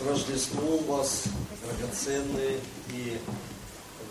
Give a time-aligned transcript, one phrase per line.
[0.00, 1.24] С Рождеством вас,
[1.62, 3.18] драгоценные, и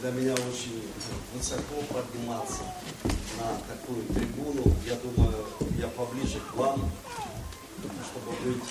[0.02, 0.88] для меня очень
[1.34, 2.62] высоко подниматься
[3.40, 4.72] на такую трибуну.
[4.86, 5.46] Я думаю,
[5.80, 6.92] я поближе к вам,
[7.80, 8.64] чтобы быть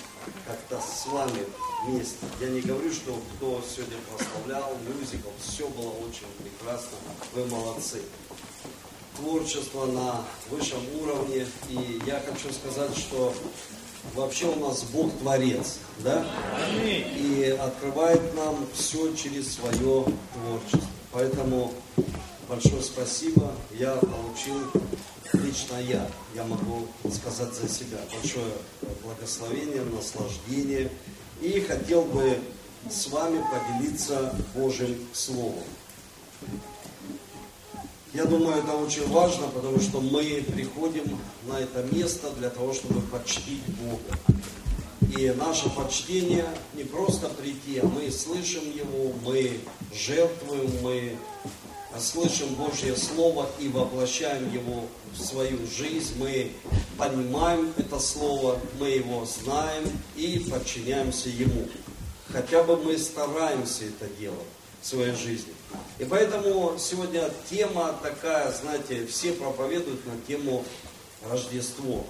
[0.47, 1.45] как-то с вами
[1.85, 2.25] вместе.
[2.39, 6.97] Я не говорю, что кто сегодня прославлял мюзикл, все было очень прекрасно,
[7.33, 8.01] вы молодцы.
[9.17, 13.33] Творчество на высшем уровне, и я хочу сказать, что
[14.15, 16.25] вообще у нас Бог Творец, да?
[16.83, 20.89] И открывает нам все через свое творчество.
[21.11, 21.73] Поэтому
[22.47, 23.53] большое спасибо.
[23.71, 24.71] Я получил,
[25.33, 28.53] лично я, я могу сказать за себя, большое
[29.03, 30.91] благословение, наслаждение.
[31.41, 32.37] И хотел бы
[32.89, 35.63] с вами поделиться Божьим Словом.
[38.13, 43.01] Я думаю, это очень важно, потому что мы приходим на это место для того, чтобы
[43.01, 44.19] почтить Бога.
[45.15, 49.59] И наше почтение не просто прийти, а мы слышим Его, мы
[49.93, 51.17] жертвуем, мы
[51.99, 56.13] слышим Божье Слово и воплощаем его в свою жизнь.
[56.17, 56.51] Мы
[56.97, 59.83] понимаем это Слово, мы его знаем
[60.15, 61.67] и подчиняемся Ему.
[62.31, 64.39] Хотя бы мы стараемся это делать
[64.81, 65.53] в своей жизни.
[65.99, 70.63] И поэтому сегодня тема такая, знаете, все проповедуют на тему
[71.29, 72.05] Рождество.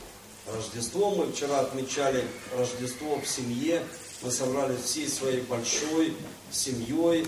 [0.48, 3.84] Рождество, мы вчера отмечали Рождество в семье,
[4.22, 6.16] мы собрались всей своей большой
[6.52, 7.28] семьей,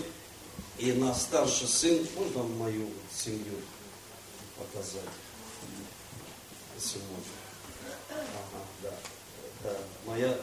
[0.78, 3.58] и наш старший сын, можно мою семью
[4.58, 5.02] показать?
[6.78, 7.06] Сегодня.
[8.10, 8.94] Ага, да.
[9.64, 10.36] Это моя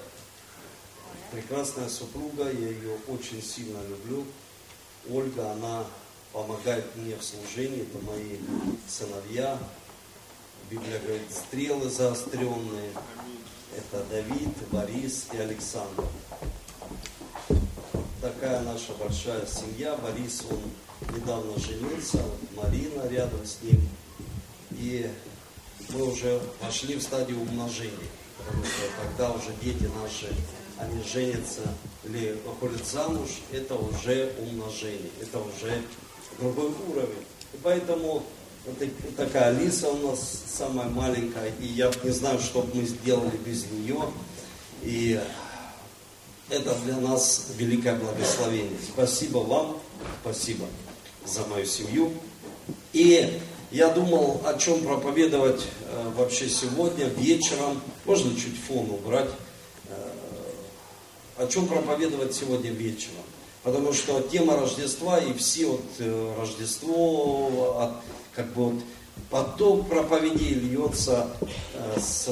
[1.31, 4.25] прекрасная супруга, я ее очень сильно люблю.
[5.11, 5.85] Ольга, она
[6.31, 8.37] помогает мне в служении, это мои
[8.87, 9.57] сыновья.
[10.69, 12.91] Библия говорит, стрелы заостренные.
[13.75, 16.03] Это Давид, Борис и Александр.
[18.21, 19.95] Такая наша большая семья.
[19.95, 22.23] Борис, он недавно женился,
[22.55, 23.87] Марина рядом с ним.
[24.71, 25.09] И
[25.89, 28.09] мы уже вошли в стадию умножения.
[28.37, 30.27] Потому что когда уже дети наши
[30.79, 31.61] они женятся
[32.03, 35.81] или выходят замуж, это уже умножение, это уже
[36.39, 37.25] другой уровень.
[37.53, 38.23] И поэтому
[38.65, 43.35] вот такая Алиса у нас самая маленькая, и я не знаю, что бы мы сделали
[43.45, 43.99] без нее.
[44.83, 45.19] И
[46.49, 48.77] это для нас великое благословение.
[48.93, 49.77] Спасибо вам,
[50.21, 50.65] спасибо
[51.25, 52.13] за мою семью.
[52.93, 53.39] И
[53.71, 57.81] я думал, о чем проповедовать э, вообще сегодня вечером.
[58.05, 59.29] Можно чуть фон убрать
[61.39, 63.23] о чем проповедовать сегодня вечером.
[63.63, 67.91] Потому что тема Рождества и все вот э, Рождество, от,
[68.35, 68.83] как бы вот
[69.29, 71.27] поток проповедей льется
[71.73, 72.27] э, с,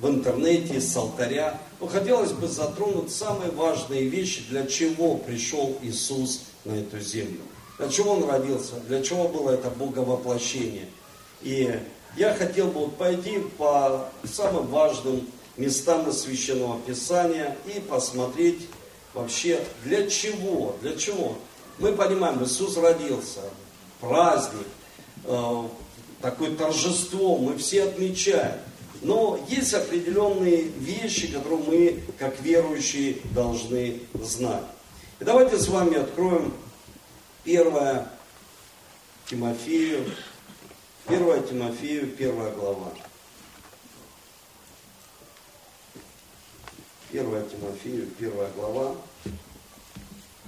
[0.00, 1.60] в интернете, с алтаря.
[1.78, 7.40] Но хотелось бы затронуть самые важные вещи, для чего пришел Иисус на эту землю.
[7.78, 10.88] Для чего Он родился, для чего было это Боговоплощение.
[11.42, 11.78] И
[12.16, 18.68] я хотел бы вот пойти по самым важным местам из Священного Писания и посмотреть
[19.14, 21.36] вообще для чего, для чего.
[21.78, 23.40] Мы понимаем, Иисус родился,
[24.00, 24.66] праздник,
[25.24, 25.62] э,
[26.20, 28.58] такое торжество, мы все отмечаем.
[29.02, 34.64] Но есть определенные вещи, которые мы, как верующие, должны знать.
[35.20, 36.52] И давайте с вами откроем
[37.44, 38.06] 1
[39.28, 40.04] Тимофею,
[41.06, 42.92] 1 Тимофею, 1 глава.
[47.16, 48.94] 1 Тимофею, 1 глава,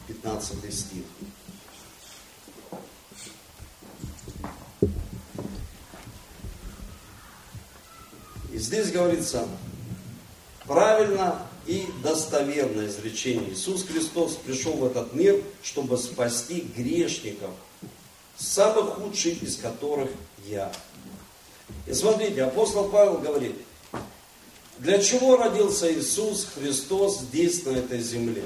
[0.06, 1.04] 15 стих.
[8.52, 9.48] И здесь говорится,
[10.66, 13.54] правильно и достоверное изречение.
[13.54, 17.50] Иисус Христос пришел в этот мир, чтобы спасти грешников,
[18.36, 20.10] самых худших из которых
[20.44, 20.70] я.
[21.86, 23.56] И смотрите, апостол Павел говорит,
[24.78, 28.44] для чего родился Иисус Христос здесь, на этой земле?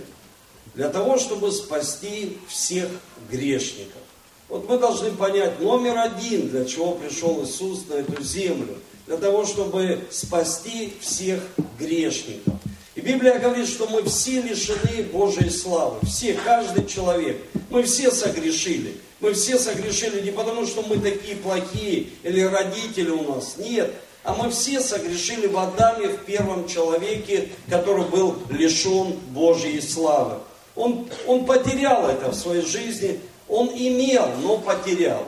[0.75, 2.89] Для того, чтобы спасти всех
[3.31, 4.01] грешников.
[4.49, 8.79] Вот мы должны понять номер один, для чего пришел Иисус на эту землю.
[9.06, 11.41] Для того, чтобы спасти всех
[11.79, 12.55] грешников.
[12.95, 15.99] И Библия говорит, что мы все лишены Божьей славы.
[16.06, 17.43] Все, каждый человек.
[17.69, 18.97] Мы все согрешили.
[19.21, 23.56] Мы все согрешили не потому, что мы такие плохие или родители у нас.
[23.59, 23.93] Нет,
[24.25, 30.37] а мы все согрешили в Адаме, в первом человеке, который был лишен Божьей славы.
[30.77, 35.27] Он, он потерял это в своей жизни, он имел, но потерял.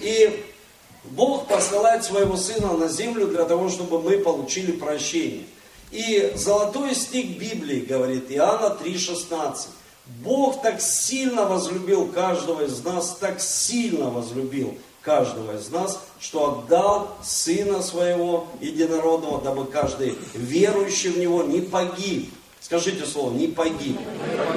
[0.00, 0.44] И
[1.04, 5.44] Бог посылает своего Сына на землю для того, чтобы мы получили прощение.
[5.90, 9.68] И золотой стих Библии говорит, Иоанна 3,16.
[10.22, 17.16] Бог так сильно возлюбил каждого из нас, так сильно возлюбил каждого из нас, что отдал
[17.22, 22.34] Сына Своего Единородного, дабы каждый верующий в Него не погиб.
[22.60, 23.96] Скажите слово, не погиб.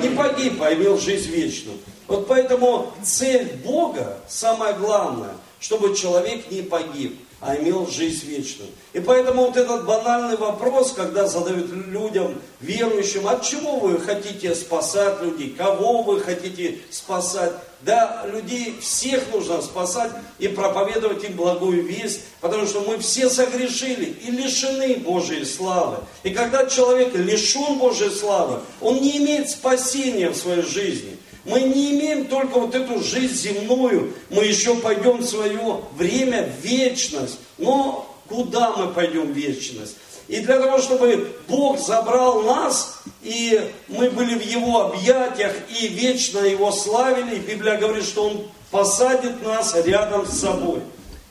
[0.01, 1.77] Не погиб, а имел жизнь вечную.
[2.07, 8.69] Вот поэтому цель Бога, самое главное, чтобы человек не погиб а имел жизнь вечную.
[8.93, 15.21] И поэтому вот этот банальный вопрос, когда задают людям, верующим, от чего вы хотите спасать
[15.21, 22.21] людей, кого вы хотите спасать, да, людей всех нужно спасать и проповедовать им благую весть,
[22.41, 25.97] потому что мы все согрешили и лишены Божьей славы.
[26.23, 31.18] И когда человек лишен Божьей славы, он не имеет спасения в своей жизни.
[31.49, 36.63] Мы не имеем только вот эту жизнь земную, мы еще пойдем в свое время в
[36.63, 37.39] вечность.
[37.57, 39.95] Но куда мы пойдем в вечность?
[40.27, 46.39] И для того, чтобы Бог забрал нас, и мы были в Его объятиях, и вечно
[46.39, 50.81] Его славили, и Библия говорит, что Он посадит нас рядом с собой.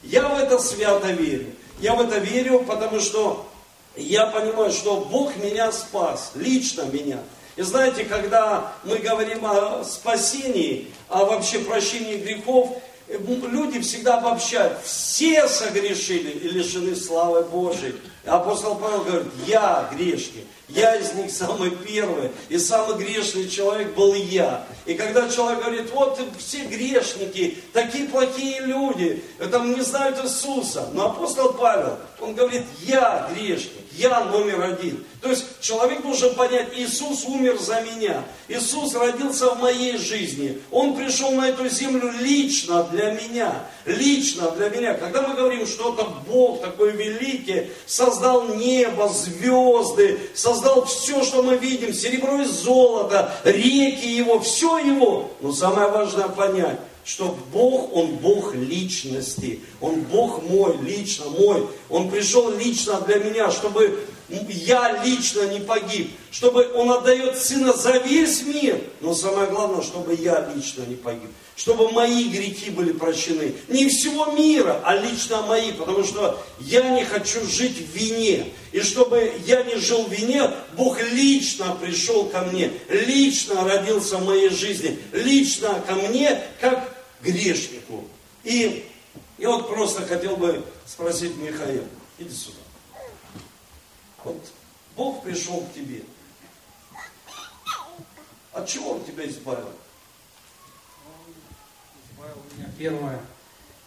[0.03, 1.47] Я в это свято верю.
[1.81, 3.47] Я в это верю, потому что
[3.97, 7.19] я понимаю, что Бог меня спас, лично меня.
[7.59, 14.79] И знаете, когда мы говорим о спасении, о вообще прощении грехов, люди всегда обобщают.
[14.85, 17.97] Все согрешили и лишены славы Божией.
[18.25, 20.45] Апостол Павел говорит, я грешник.
[20.69, 22.31] Я из них самый первый.
[22.51, 24.67] И самый грешный человек был я.
[24.85, 30.89] И когда человек говорит, вот все грешники, такие плохие люди, там не знают Иисуса.
[30.93, 35.05] Но апостол Павел, он говорит, я грешник, я номер один.
[35.23, 38.25] То есть человек должен понять, Иисус умер за меня.
[38.47, 40.61] Иисус родился в моей жизни.
[40.71, 43.53] Он пришел на эту землю лично для меня.
[43.85, 44.95] Лично для меня.
[44.95, 51.57] Когда мы говорим, что это Бог такой великий, создал небо, звезды, создал все, что мы
[51.57, 55.31] видим, серебро и золото, реки его, все его.
[55.41, 59.61] Но самое важное понять, что Бог, Он Бог личности.
[59.81, 61.67] Он Бог мой, лично мой.
[61.89, 67.99] Он пришел лично для меня, чтобы я лично не погиб, чтобы Он отдает Сына за
[67.99, 73.55] весь мир, но самое главное, чтобы я лично не погиб, чтобы мои грехи были прощены.
[73.69, 78.53] Не всего мира, а лично мои, потому что я не хочу жить в вине.
[78.73, 84.27] И чтобы я не жил в вине, Бог лично пришел ко мне, лично родился в
[84.27, 88.05] моей жизни, лично ко мне, как грешнику.
[88.45, 88.85] И
[89.39, 91.85] я вот просто хотел бы спросить Михаила,
[92.19, 92.68] иди сюда.
[94.25, 94.53] Вот
[94.97, 96.05] Бог пришел к тебе.
[98.53, 99.71] От чего Он тебя избавил?
[101.07, 101.35] Он
[102.11, 102.71] избавил меня.
[102.77, 103.25] Первое,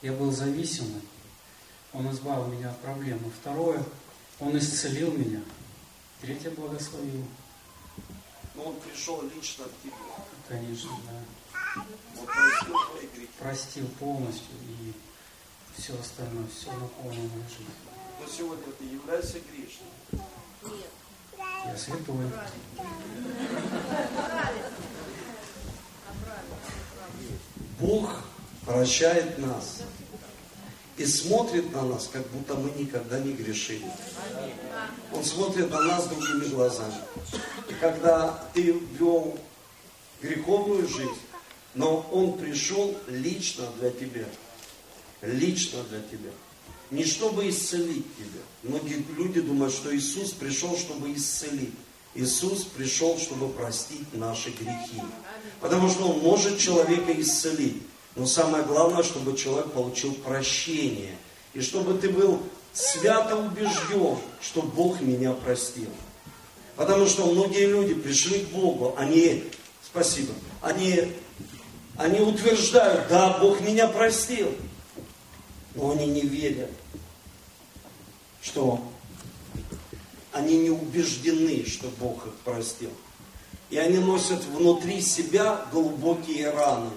[0.01, 1.01] я был зависимый.
[1.93, 3.29] Он избавил меня от проблемы.
[3.41, 3.83] Второе,
[4.39, 5.41] Он исцелил меня.
[6.21, 7.25] Третье, благословил.
[8.55, 9.93] Но Он пришел лично к тебе.
[10.47, 11.83] Конечно, да.
[12.19, 13.29] Он простил твои грехи.
[13.39, 14.93] Простил полностью и
[15.77, 17.90] все остальное, все наполнено жизнь.
[18.21, 20.25] Но сегодня ты являешься грешным.
[21.65, 22.27] Я святой.
[27.79, 28.21] Бог
[28.65, 29.81] прощает нас
[30.97, 33.89] и смотрит на нас, как будто мы никогда не грешили.
[35.11, 37.01] Он смотрит на нас другими глазами.
[37.69, 39.35] И когда ты вел
[40.21, 41.17] греховную жизнь,
[41.73, 44.25] но Он пришел лично для тебя.
[45.23, 46.31] Лично для тебя.
[46.91, 48.41] Не чтобы исцелить тебя.
[48.63, 51.73] Многие люди думают, что Иисус пришел, чтобы исцелить.
[52.13, 55.01] Иисус пришел, чтобы простить наши грехи.
[55.61, 57.81] Потому что Он может человека исцелить.
[58.17, 61.15] Но самое главное, чтобы человек получил прощение.
[61.53, 62.41] И чтобы ты был
[62.73, 65.89] свято убежден, что Бог меня простил.
[66.75, 69.43] Потому что многие люди пришли к Богу, они,
[69.83, 71.13] спасибо, они,
[71.97, 74.49] они утверждают, да, Бог меня простил.
[75.75, 76.69] Но они не верят,
[78.41, 78.83] что
[80.31, 82.91] они не убеждены, что Бог их простил.
[83.69, 86.89] И они носят внутри себя глубокие раны.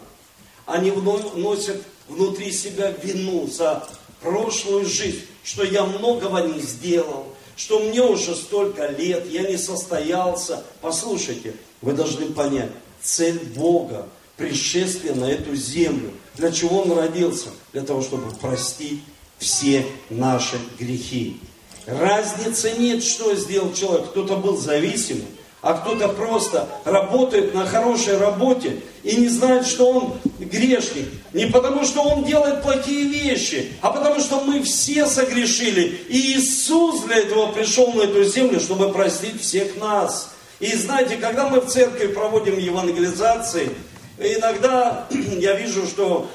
[0.67, 3.89] Они носят внутри себя вину за
[4.21, 7.27] прошлую жизнь, что я многого не сделал,
[7.57, 10.65] что мне уже столько лет, я не состоялся.
[10.81, 12.71] Послушайте, вы должны понять,
[13.03, 16.11] цель Бога, пришествие на эту землю.
[16.37, 17.49] Для чего Он родился?
[17.73, 19.03] Для того, чтобы простить
[19.39, 21.41] все наши грехи.
[21.87, 24.11] Разницы нет, что сделал человек.
[24.11, 25.27] Кто-то был зависимым,
[25.61, 31.09] а кто-то просто работает на хорошей работе и не знает, что он грешник.
[31.33, 36.01] Не потому, что он делает плохие вещи, а потому, что мы все согрешили.
[36.09, 40.31] И Иисус для этого пришел на эту землю, чтобы простить всех нас.
[40.61, 43.71] И знаете, когда мы в церкви проводим евангелизации,
[44.19, 46.29] иногда я вижу, что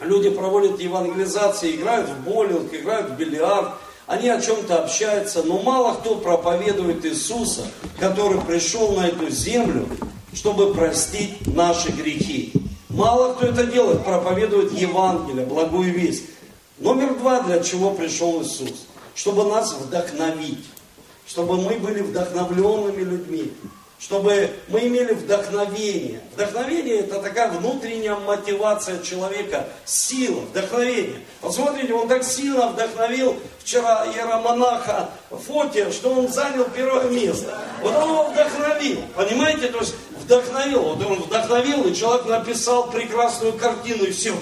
[0.00, 3.70] люди проводят евангелизации, играют в боулинг, играют в бильярд,
[4.06, 7.66] они о чем-то общаются, но мало кто проповедует Иисуса,
[8.00, 9.86] который пришел на эту землю,
[10.32, 12.52] чтобы простить наши грехи.
[12.88, 16.24] Мало кто это делает, проповедует Евангелие, благую весть.
[16.78, 18.86] Номер два, для чего пришел Иисус?
[19.14, 20.64] Чтобы нас вдохновить,
[21.26, 23.52] чтобы мы были вдохновленными людьми,
[23.98, 26.20] чтобы мы имели вдохновение.
[26.34, 31.20] Вдохновение это такая внутренняя мотивация человека, сила, вдохновение.
[31.42, 37.58] Вот смотрите, он так сильно вдохновил вчера иеромонаха Фотия, что он занял первое место.
[37.82, 39.68] Вот он его вдохновил, понимаете?
[39.68, 44.32] То есть вдохновил, вот он вдохновил, и человек написал прекрасную картину, и все,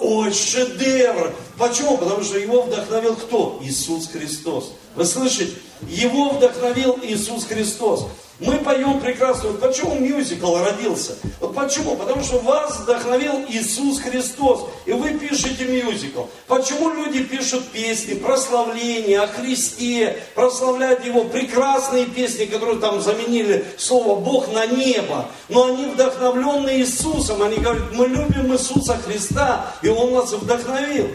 [0.00, 1.34] ой, шедевр.
[1.58, 1.98] Почему?
[1.98, 3.58] Потому что его вдохновил кто?
[3.62, 4.72] Иисус Христос.
[4.94, 5.56] Вы слышите?
[5.88, 8.06] Его вдохновил Иисус Христос.
[8.40, 9.50] Мы поем прекрасно.
[9.50, 11.16] Вот почему мюзикл родился?
[11.38, 11.94] Вот почему?
[11.94, 14.66] Потому что вас вдохновил Иисус Христос.
[14.86, 16.24] И вы пишете мюзикл.
[16.48, 24.18] Почему люди пишут песни, прославления о Христе, прославляют Его прекрасные песни, которые там заменили слово
[24.18, 25.28] Бог на небо.
[25.48, 27.40] Но они вдохновлены Иисусом.
[27.40, 31.08] Они говорят, мы любим Иисуса Христа, и Он нас вдохновил.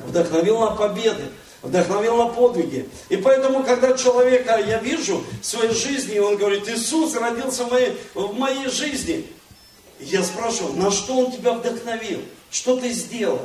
[0.00, 1.22] Вдохновил на победы
[1.66, 2.88] вдохновил на подвиги.
[3.08, 7.96] И поэтому, когда человека я вижу в своей жизни, он говорит, Иисус родился в моей,
[8.14, 9.26] в моей жизни.
[10.00, 12.20] Я спрашиваю, на что он тебя вдохновил?
[12.50, 13.40] Что ты сделал?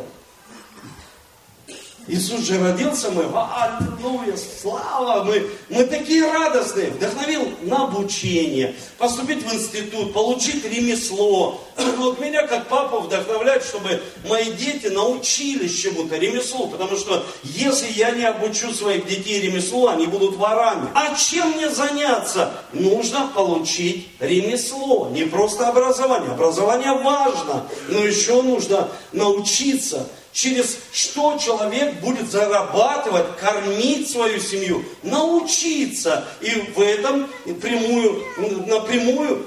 [2.07, 6.89] Иисус же родился, мы, аллилуйя, слава, мы, мы такие радостные.
[6.89, 11.61] Вдохновил на обучение, поступить в институт, получить ремесло.
[12.01, 16.67] Вот меня как папа вдохновляет, чтобы мои дети научились чему-то, ремеслу.
[16.67, 20.89] Потому что если я не обучу своих детей ремеслу, они будут ворами.
[20.95, 22.51] А чем мне заняться?
[22.73, 25.09] Нужно получить ремесло.
[25.11, 26.31] Не просто образование.
[26.31, 36.25] Образование важно, но еще нужно научиться через что человек будет зарабатывать, кормить свою семью, научиться.
[36.41, 37.29] И в этом
[37.61, 38.23] прямую,
[38.67, 39.45] напрямую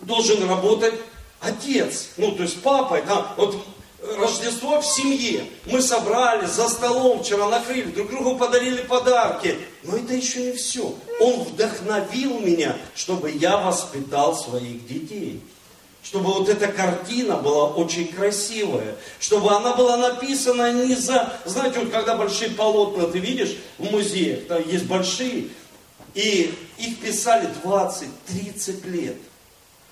[0.00, 0.94] должен работать
[1.40, 3.00] отец, ну то есть папа.
[3.06, 3.56] Да, вот
[4.18, 5.46] Рождество в семье.
[5.64, 9.56] Мы собрались за столом вчера, накрыли, друг другу подарили подарки.
[9.82, 10.94] Но это еще не все.
[11.20, 15.40] Он вдохновил меня, чтобы я воспитал своих детей
[16.04, 21.32] чтобы вот эта картина была очень красивая, чтобы она была написана не за...
[21.46, 25.48] Знаете, вот когда большие полотна ты видишь в музеях, там есть большие,
[26.14, 29.16] и их писали 20-30 лет.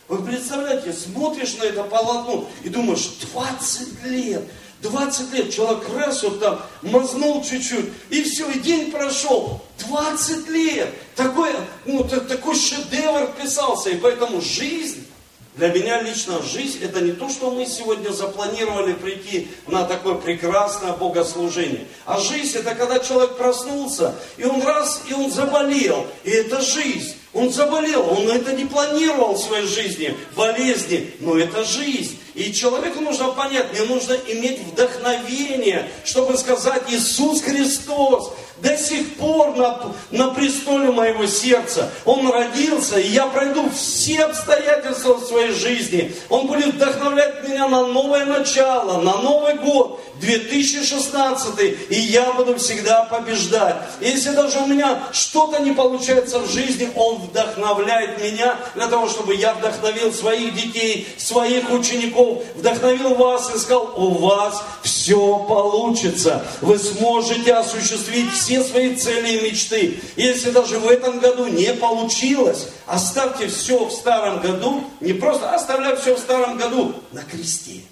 [0.08, 4.44] Вы представляете, смотришь на это полотно и думаешь, 20 лет,
[4.82, 9.62] 20 лет человек раз вот там мазнул чуть-чуть, и все, и день прошел.
[9.78, 10.92] 20 лет.
[11.16, 11.52] Такой,
[11.86, 13.90] ну, такой шедевр писался.
[13.90, 15.06] И поэтому жизнь
[15.54, 20.92] для меня лично жизнь это не то, что мы сегодня запланировали прийти на такое прекрасное
[20.92, 21.86] богослужение.
[22.06, 26.06] А жизнь это когда человек проснулся, и он раз, и он заболел.
[26.24, 27.16] И это жизнь.
[27.34, 32.18] Он заболел, он это не планировал в своей жизни, болезни, но это жизнь.
[32.34, 39.56] И человеку нужно понять, мне нужно иметь вдохновение, чтобы сказать Иисус Христос, до сих пор
[39.56, 39.80] на,
[40.10, 41.90] на престоле моего сердца.
[42.04, 46.14] Он родился, и я пройду все обстоятельства в своей жизни.
[46.28, 53.04] Он будет вдохновлять меня на новое начало, на Новый год, 2016, и я буду всегда
[53.04, 53.76] побеждать.
[54.00, 59.34] Если даже у меня что-то не получается в жизни, Он вдохновляет меня для того, чтобы
[59.34, 66.44] я вдохновил своих детей, своих учеников, вдохновил вас и сказал, у вас все получится.
[66.60, 70.00] Вы сможете осуществить все свои цели и мечты.
[70.16, 75.96] Если даже в этом году не получилось, оставьте все в старом году, не просто оставляй
[75.96, 77.82] все в старом году, на кресте.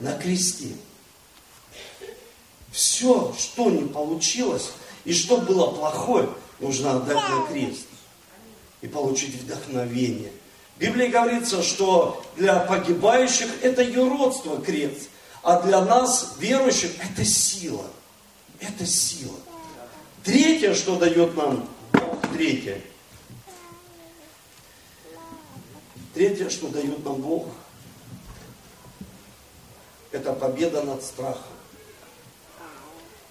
[0.00, 0.70] На кресте.
[2.72, 4.70] Все, что не получилось
[5.04, 7.86] и что было плохое, нужно отдать на крест
[8.80, 10.32] и получить вдохновение.
[10.76, 15.10] В Библии говорится, что для погибающих это юродство крест,
[15.44, 17.84] а для нас, верующих, это сила.
[18.62, 19.34] Это сила.
[20.22, 22.80] Третье, что дает нам Бог, третье.
[26.14, 27.48] Третье, что дает нам Бог,
[30.12, 31.42] это победа над страхом.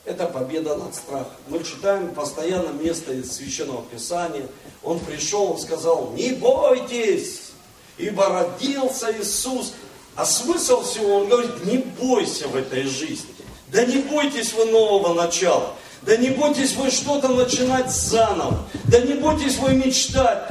[0.04, 1.32] Это победа над страхом.
[1.48, 4.48] Мы читаем постоянно место из Священного Писания.
[4.84, 7.52] Он пришел, он сказал, не бойтесь,
[7.98, 9.74] ибо родился Иисус.
[10.16, 13.41] А смысл всего, он говорит, не бойся в этой жизни.
[13.72, 15.74] Да не бойтесь вы нового начала.
[16.02, 18.68] Да не бойтесь вы что-то начинать заново.
[18.86, 20.48] Да не бойтесь вы мечтать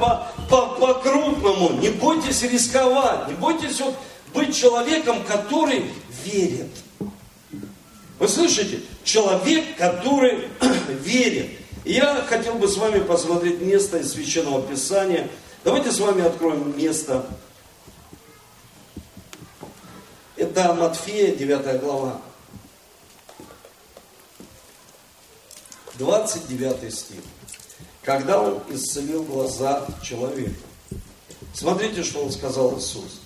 [0.49, 1.67] по-крупному.
[1.69, 3.27] По, по не бойтесь рисковать.
[3.27, 3.95] Не бойтесь вот
[4.33, 5.85] быть человеком, который
[6.23, 6.69] верит.
[8.17, 8.79] Вы слышите?
[9.03, 10.47] Человек, который
[10.87, 11.49] верит.
[11.85, 15.27] Я хотел бы с вами посмотреть место из Священного Писания.
[15.63, 17.25] Давайте с вами откроем место.
[20.37, 22.21] Это Матфея, 9 глава.
[25.95, 27.21] 29 стих.
[28.03, 30.55] Когда он исцелил глаза человека.
[31.53, 33.21] Смотрите, что он сказал Иисус.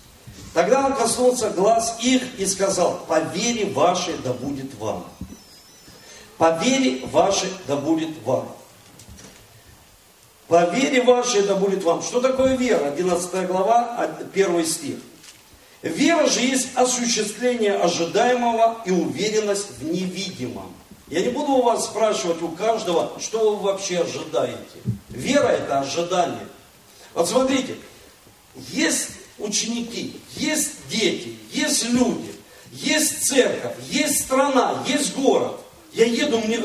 [0.53, 5.05] Тогда он коснулся глаз их и сказал, по вере вашей да будет вам.
[6.37, 8.55] По вере вашей да будет вам.
[10.47, 12.01] По вере вашей да будет вам.
[12.01, 12.87] Что такое вера?
[12.87, 14.97] 11 глава, 1 стих.
[15.81, 20.73] Вера же есть осуществление ожидаемого и уверенность в невидимом.
[21.07, 24.57] Я не буду у вас спрашивать у каждого, что вы вообще ожидаете.
[25.09, 26.47] Вера это ожидание.
[27.13, 27.75] Вот смотрите,
[28.71, 32.33] есть ученики, есть дети, есть люди,
[32.71, 35.59] есть церковь, есть страна, есть город.
[35.93, 36.59] Я еду, мне,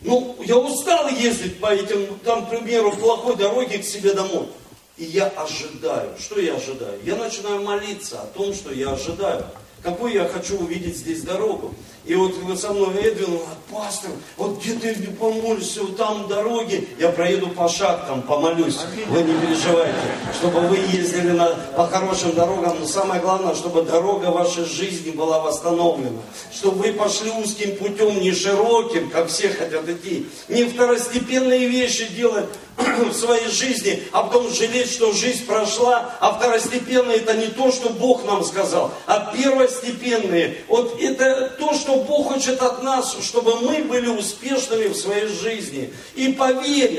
[0.00, 4.48] ну, я устал ездить по этим, там, к примеру, плохой дороге к себе домой.
[4.96, 6.16] И я ожидаю.
[6.18, 6.98] Что я ожидаю?
[7.04, 9.44] Я начинаю молиться о том, что я ожидаю.
[9.82, 11.74] Какую я хочу увидеть здесь дорогу.
[12.08, 13.38] И вот со мной, Эдвин,
[13.70, 19.34] пастор, вот где ты помолишься, вот там дороги, я проеду по шахтам, помолюсь, вы не
[19.34, 19.94] переживайте,
[20.38, 25.40] чтобы вы ездили на, по хорошим дорогам, но самое главное, чтобы дорога вашей жизни была
[25.40, 32.08] восстановлена, чтобы вы пошли узким путем, не широким, как все хотят идти, не второстепенные вещи
[32.16, 32.48] делать,
[33.10, 37.90] в своей жизни, а потом жалеть, что жизнь прошла, а второстепенные это не то, что
[37.90, 40.58] Бог нам сказал, а первостепенные.
[40.68, 45.92] Вот это то, что Бог хочет от нас, чтобы мы были успешными в своей жизни.
[46.14, 46.48] И по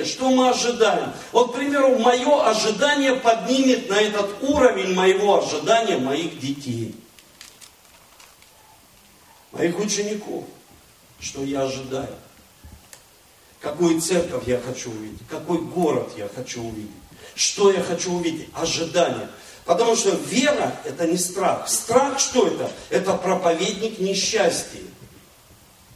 [0.05, 1.11] что мы ожидаем.
[1.31, 6.95] Вот, к примеру, мое ожидание поднимет на этот уровень моего ожидания моих детей.
[9.51, 10.45] Моих учеников.
[11.19, 12.15] Что я ожидаю.
[13.59, 16.91] Какую церковь я хочу увидеть, какой город я хочу увидеть,
[17.35, 19.27] что я хочу увидеть, ожидание.
[19.69, 21.69] Потому что вера– это не страх.
[21.69, 22.71] Страх что это?
[22.89, 24.79] Это проповедник несчастья.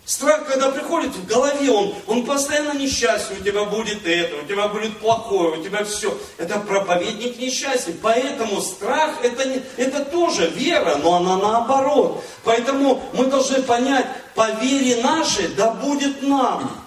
[0.05, 4.67] Страх, когда приходит в голове, он, он постоянно несчастный, у тебя будет это, у тебя
[4.67, 6.15] будет плохое, у тебя все.
[6.37, 7.95] Это проповедник несчастья.
[7.99, 12.23] Поэтому страх это, не, это тоже вера, но она наоборот.
[12.43, 14.05] Поэтому мы должны понять,
[14.35, 16.82] по вере нашей да будет нам.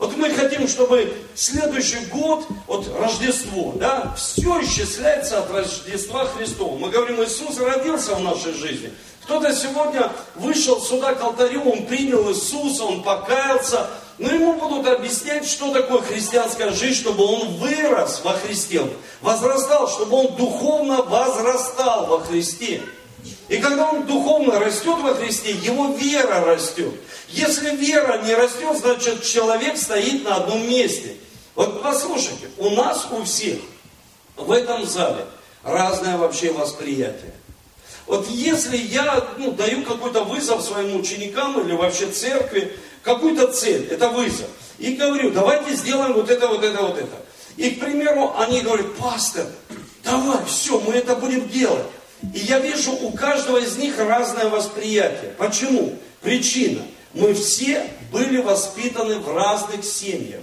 [0.00, 6.78] Вот мы хотим, чтобы следующий год, вот Рождество, да, все исчисляется от Рождества Христова.
[6.78, 8.90] Мы говорим, Иисус родился в нашей жизни.
[9.24, 15.46] Кто-то сегодня вышел сюда к алтарю, он принял Иисуса, он покаялся, но ему будут объяснять,
[15.46, 18.82] что такое христианская жизнь, чтобы он вырос во Христе,
[19.20, 22.80] возрастал, чтобы он духовно возрастал во Христе.
[23.50, 26.94] И когда он духовно растет во Христе, его вера растет.
[27.30, 31.16] Если вера не растет, значит человек стоит на одном месте.
[31.56, 33.58] Вот послушайте, у нас у всех
[34.36, 35.26] в этом зале
[35.64, 37.34] разное вообще восприятие.
[38.06, 44.10] Вот если я ну, даю какой-то вызов своим ученикам или вообще церкви, какую-то цель, это
[44.10, 44.46] вызов,
[44.78, 47.16] и говорю, давайте сделаем вот это, вот это, вот это.
[47.56, 49.46] И, к примеру, они говорят, пастор,
[50.04, 51.86] давай, все, мы это будем делать.
[52.34, 55.32] И я вижу у каждого из них разное восприятие.
[55.38, 55.94] Почему?
[56.20, 56.82] Причина.
[57.14, 60.40] Мы все были воспитаны в разных семьях.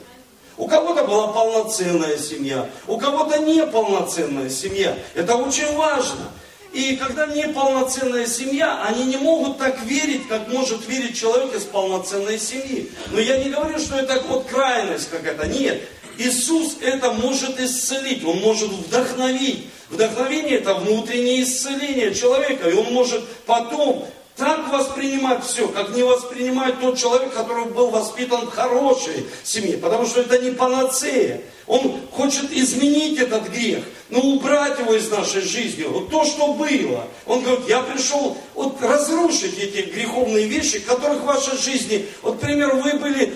[0.57, 4.97] У кого-то была полноценная семья, у кого-то неполноценная семья.
[5.13, 6.31] Это очень важно.
[6.73, 12.39] И когда неполноценная семья, они не могут так верить, как может верить человек из полноценной
[12.39, 12.91] семьи.
[13.11, 15.47] Но я не говорю, что это вот крайность какая-то.
[15.47, 15.81] Нет.
[16.17, 19.67] Иисус это может исцелить, Он может вдохновить.
[19.89, 22.69] Вдохновение это внутреннее исцеление человека.
[22.69, 28.47] И он может потом так воспринимать все, как не воспринимает тот человек, который был воспитан
[28.47, 29.77] в хорошей семье.
[29.77, 31.41] Потому что это не панацея.
[31.67, 35.83] Он хочет изменить этот грех, но убрать его из нашей жизни.
[35.83, 37.07] Вот то, что было.
[37.25, 42.39] Он говорит, я пришел вот разрушить эти греховные вещи, которых в вашей жизни, вот, к
[42.39, 43.33] примеру, вы были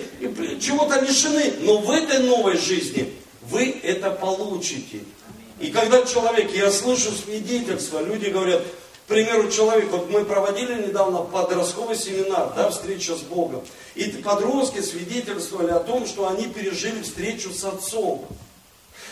[0.60, 3.12] чего-то лишены, но в этой новой жизни
[3.50, 5.00] вы это получите.
[5.60, 8.62] И когда человек, я слышу свидетельства, люди говорят,
[9.12, 13.62] примеру, человек, вот мы проводили недавно подростковый семинар, да, встреча с Богом.
[13.94, 18.26] И подростки свидетельствовали о том, что они пережили встречу с отцом.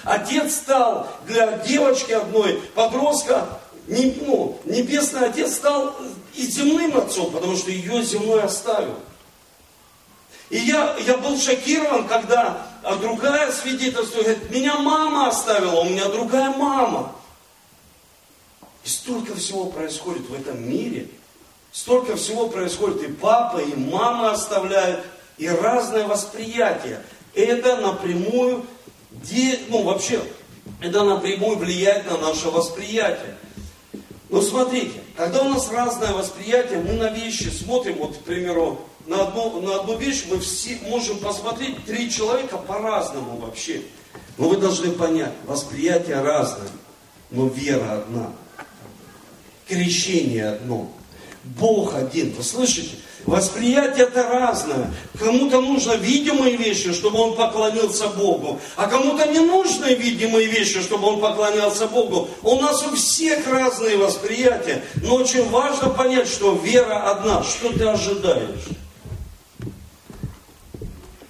[0.05, 3.47] Отец стал для девочки одной, подростка,
[3.87, 5.95] не, ну, Небесный Отец стал
[6.35, 8.95] и земным отцом, потому что ее земной оставил.
[10.49, 16.07] И я, я был шокирован, когда а другая свидетельствует, говорит, меня мама оставила, у меня
[16.07, 17.13] другая мама.
[18.91, 21.07] Столько всего происходит в этом мире.
[21.71, 23.05] Столько всего происходит.
[23.05, 25.05] И папа, и мама оставляют,
[25.39, 27.01] и разное восприятие.
[27.33, 28.67] Это напрямую,
[29.69, 30.21] ну вообще,
[30.81, 33.37] это напрямую влияет на наше восприятие.
[34.29, 39.23] Но смотрите, когда у нас разное восприятие, мы на вещи смотрим, вот, к примеру, на
[39.23, 43.83] одну, на одну вещь мы все можем посмотреть, три человека по-разному вообще.
[44.37, 46.71] Но вы должны понять, восприятие разное,
[47.31, 48.33] но вера одна.
[49.71, 50.91] Крещение одно.
[51.45, 52.33] Бог один.
[52.33, 52.97] Вы слышите?
[53.25, 54.93] Восприятие это разное.
[55.17, 61.07] Кому-то нужно видимые вещи, чтобы он поклонился Богу, а кому-то не нужны видимые вещи, чтобы
[61.07, 62.29] он поклонялся Богу.
[62.43, 67.45] У нас у всех разные восприятия, но очень важно понять, что вера одна.
[67.45, 68.65] Что ты ожидаешь?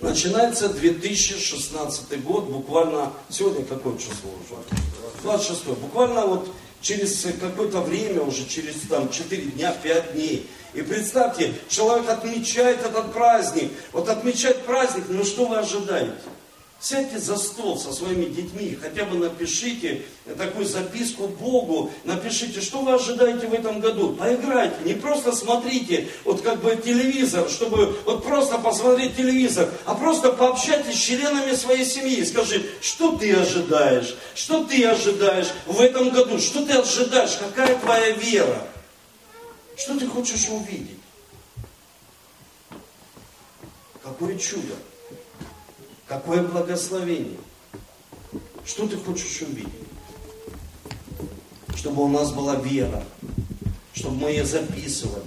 [0.01, 4.57] Начинается 2016 год, буквально, сегодня какое число уже?
[5.23, 6.49] 26 буквально вот
[6.81, 10.49] через какое-то время, уже через там 4 дня, 5 дней.
[10.73, 13.73] И представьте, человек отмечает этот праздник.
[13.93, 16.13] Вот отмечает праздник, ну что вы ожидаете?
[16.83, 20.01] Сядьте за стол со своими детьми, хотя бы напишите
[20.39, 24.15] такую записку Богу, напишите, что вы ожидаете в этом году.
[24.15, 30.33] Поиграйте, не просто смотрите вот как бы телевизор, чтобы вот просто посмотреть телевизор, а просто
[30.33, 32.25] пообщайтесь с членами своей семьи.
[32.25, 38.13] Скажи, что ты ожидаешь, что ты ожидаешь в этом году, что ты ожидаешь, какая твоя
[38.13, 38.67] вера,
[39.77, 40.97] что ты хочешь увидеть.
[44.03, 44.77] Какое чудо.
[46.11, 47.39] Какое благословение.
[48.65, 49.71] Что ты хочешь увидеть?
[51.77, 53.05] Чтобы у нас была вера,
[53.93, 55.23] чтобы мы ее записывали.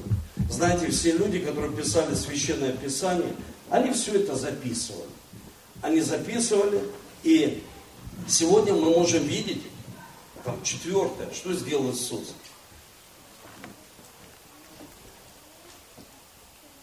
[0.50, 3.34] Знаете, все люди, которые писали священное писание,
[3.70, 5.08] они все это записывали.
[5.82, 6.84] Они записывали,
[7.24, 7.64] и
[8.28, 9.64] сегодня мы можем видеть,
[10.44, 12.34] там четвертое, что сделал Иисус.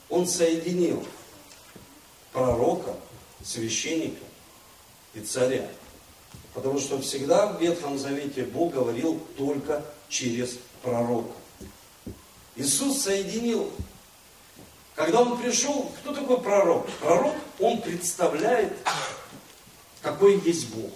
[0.09, 1.05] Он соединил
[2.33, 2.97] пророка
[3.43, 4.25] священника
[5.15, 5.69] и царя.
[6.55, 11.33] Потому что всегда в Ветхом Завете Бог говорил только через пророка.
[12.57, 13.71] Иисус соединил.
[14.95, 16.87] Когда Он пришел, кто такой пророк?
[17.01, 18.73] Пророк, он представляет,
[20.03, 20.91] какой есть Бог.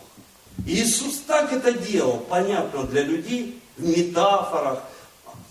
[0.67, 4.83] И Иисус так это делал, понятно для людей, в метафорах.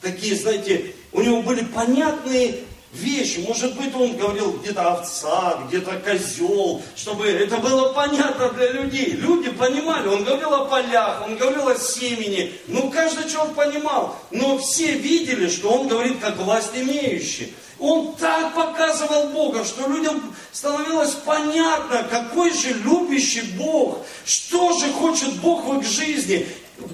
[0.01, 2.59] Такие, знаете, у него были понятные
[2.93, 3.39] вещи.
[3.39, 9.11] Может быть, он говорил где-то овца, где-то козел, чтобы это было понятно для людей.
[9.11, 12.53] Люди понимали, он говорил о полях, он говорил о семени.
[12.67, 14.17] Ну, каждый человек понимал.
[14.31, 17.53] Но все видели, что он говорит как власть имеющий.
[17.79, 25.33] Он так показывал Бога, что людям становилось понятно, какой же любящий Бог, что же хочет
[25.41, 26.47] Бог в их жизни.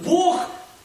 [0.05, 0.41] Бог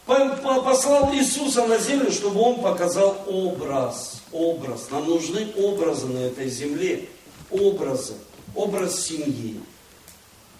[0.06, 4.22] послал Иисуса на землю, чтобы Он показал образ.
[4.32, 4.88] Образ.
[4.90, 7.08] Нам нужны образы на этой земле.
[7.50, 8.14] Образы.
[8.54, 9.60] Образ семьи.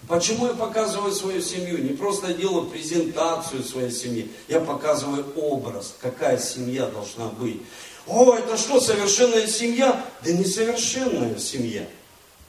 [0.07, 1.79] Почему я показываю свою семью?
[1.79, 4.31] Не просто делаю презентацию своей семьи.
[4.47, 7.61] Я показываю образ, какая семья должна быть.
[8.07, 10.05] О, это что, совершенная семья?
[10.23, 11.87] Да несовершенная семья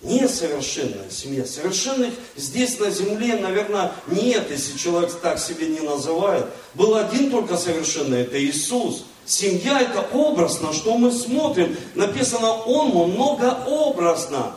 [0.02, 1.44] несовершенная семья.
[1.44, 6.46] Совершенных здесь на земле, наверное, нет, если человек так себе не называет.
[6.74, 9.04] Был один только совершенный, это Иисус.
[9.24, 11.76] Семья это образ, на что мы смотрим.
[11.94, 14.52] Написано, Он многообразно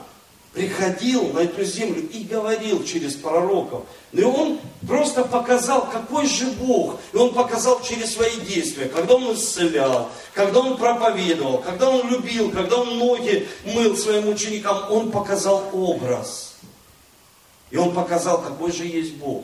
[0.54, 3.84] приходил на эту землю и говорил через пророков.
[4.12, 7.00] И он просто показал, какой же Бог.
[7.14, 12.52] И он показал через свои действия, когда он исцелял, когда он проповедовал, когда он любил,
[12.52, 16.56] когда он ноги мыл своим ученикам, он показал образ.
[17.70, 19.44] И он показал, какой же есть Бог.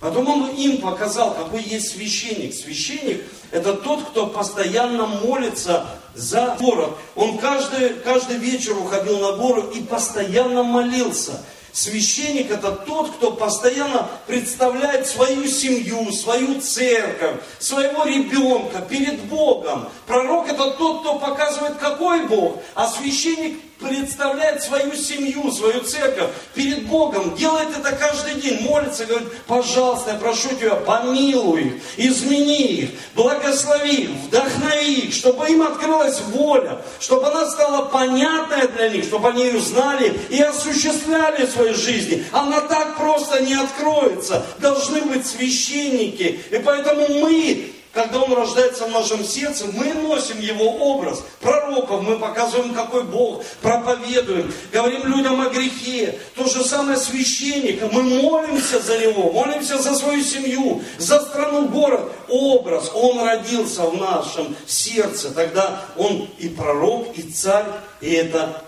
[0.00, 2.54] Потом он им показал, какой есть священник.
[2.54, 6.90] Священник– это тот, кто постоянно молится за город.
[7.16, 11.42] Он каждый, каждый вечер уходил на гору и постоянно молился.
[11.72, 19.88] Священник это тот, кто постоянно представляет свою семью, свою церковь, своего ребенка перед Богом.
[20.06, 26.86] Пророк это тот, кто показывает, какой Бог, а священник представляет свою семью, свою церковь перед
[26.86, 32.90] Богом, делает это каждый день, молится, говорит, пожалуйста, я прошу тебя, помилуй их, измени их,
[33.14, 39.28] благослови их, вдохнови их, чтобы им открылась воля, чтобы она стала понятная для них, чтобы
[39.28, 42.24] они ее знали и осуществляли в своей жизни.
[42.32, 44.44] Она так просто не откроется.
[44.58, 46.40] Должны быть священники.
[46.50, 51.20] И поэтому мы когда он рождается в нашем сердце, мы носим его образ.
[51.40, 56.16] Пророков мы показываем, какой Бог, проповедуем, говорим людям о грехе.
[56.36, 57.88] То же самое священника.
[57.90, 62.12] Мы молимся за него, молимся за свою семью, за страну, город.
[62.28, 65.32] Образ, он родился в нашем сердце.
[65.32, 67.66] Тогда он и пророк, и царь,
[68.00, 68.62] и это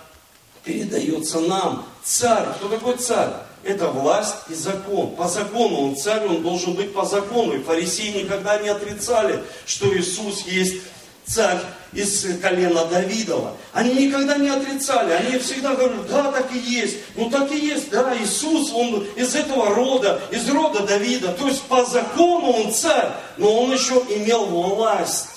[0.64, 1.86] передается нам.
[2.02, 3.30] Царь, кто такой царь?
[3.62, 5.14] Это власть и закон.
[5.16, 7.54] По закону он царь, он должен быть по закону.
[7.54, 10.82] И фарисеи никогда не отрицали, что Иисус есть
[11.26, 11.60] царь
[11.92, 13.56] из колена Давидова.
[13.72, 16.96] Они никогда не отрицали, они всегда говорили, да, так и есть.
[17.16, 21.32] Ну так и есть, да, Иисус, он из этого рода, из рода Давида.
[21.34, 25.28] То есть по закону он царь, но он еще имел власть,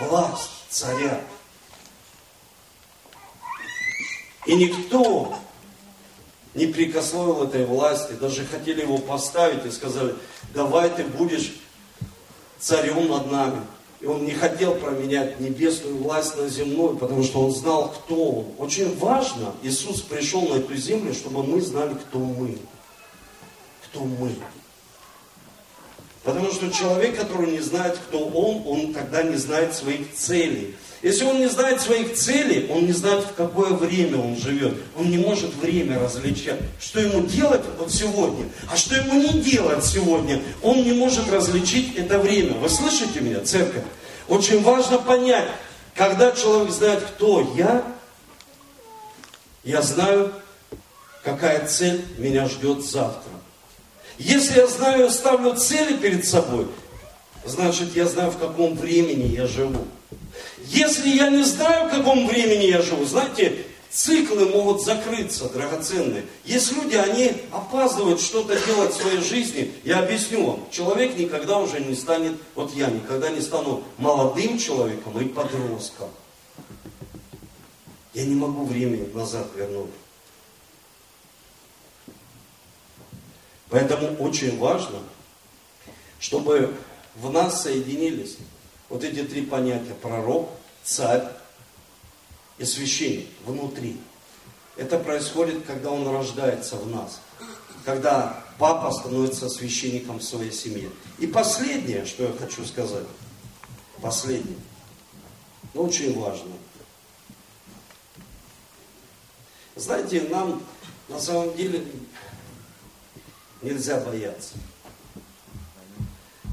[0.00, 1.20] власть царя.
[4.46, 5.36] И никто
[6.54, 10.14] не прикословил этой власти, даже хотели его поставить и сказали,
[10.54, 11.54] давай ты будешь
[12.58, 13.60] царем над нами.
[14.00, 18.46] И он не хотел променять небесную власть на земную, потому что он знал, кто он.
[18.58, 22.58] Очень важно, Иисус пришел на эту землю, чтобы мы знали, кто мы.
[23.84, 24.36] Кто мы.
[26.22, 30.76] Потому что человек, который не знает, кто он, он тогда не знает своих целей.
[31.00, 34.74] Если он не знает своих целей, он не знает, в какое время он живет.
[34.96, 36.58] Он не может время различать.
[36.80, 40.42] Что ему делать вот сегодня, а что ему не делать сегодня.
[40.60, 42.54] Он не может различить это время.
[42.54, 43.84] Вы слышите меня, церковь?
[44.26, 45.46] Очень важно понять,
[45.94, 47.84] когда человек знает, кто я,
[49.62, 50.32] я знаю,
[51.22, 53.30] какая цель меня ждет завтра.
[54.18, 56.66] Если я знаю, ставлю цели перед собой,
[57.44, 59.86] значит, я знаю, в каком времени я живу.
[60.66, 66.24] Если я не знаю, в каком времени я живу, знаете, циклы могут закрыться, драгоценные.
[66.44, 69.72] Есть люди, они опаздывают что-то делать в своей жизни.
[69.84, 75.18] Я объясню вам, человек никогда уже не станет, вот я никогда не стану молодым человеком
[75.20, 76.10] и подростком.
[78.14, 79.90] Я не могу время назад вернуть.
[83.70, 84.98] Поэтому очень важно,
[86.18, 86.74] чтобы
[87.16, 88.38] в нас соединились
[88.88, 90.50] вот эти три понятия пророк,
[90.82, 91.24] царь
[92.58, 93.96] и священник внутри.
[94.76, 97.20] Это происходит, когда он рождается в нас.
[97.84, 100.90] Когда папа становится священником в своей семье.
[101.18, 103.06] И последнее, что я хочу сказать,
[104.00, 104.58] последнее,
[105.74, 106.52] но очень важно.
[109.76, 110.62] Знаете, нам
[111.08, 111.84] на самом деле
[113.62, 114.54] нельзя бояться.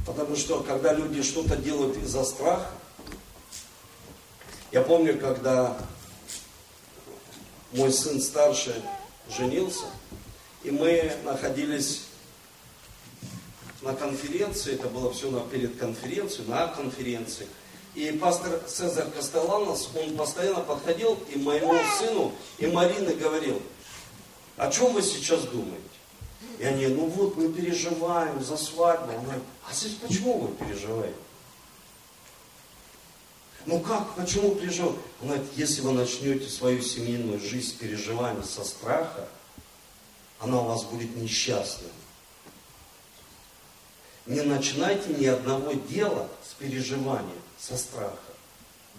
[0.06, 2.70] Потому что когда люди что-то делают из-за страха,
[4.72, 5.78] я помню, когда
[7.72, 8.76] мой сын старший
[9.30, 9.86] женился,
[10.64, 12.04] и мы находились
[13.82, 17.48] на конференции, это было все на, перед конференцией, на конференции.
[17.96, 23.62] И пастор Цезарь Кастеланос, он постоянно подходил и моему сыну, и Марине говорил,
[24.58, 25.95] о чем вы сейчас думаете?
[26.60, 29.08] И они, ну вот, мы переживаем за свадьбу.
[29.08, 31.16] Говорит, а здесь почему вы переживаете?
[33.66, 35.00] Ну как, почему переживаете?
[35.22, 39.28] Он говорит, если вы начнете свою семейную жизнь с переживаний, со страха,
[40.40, 41.90] она у вас будет несчастной.
[44.28, 48.18] Не начинайте ни одного дела с переживания, со страха.